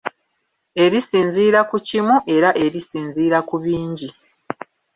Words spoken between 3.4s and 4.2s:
ku bingi.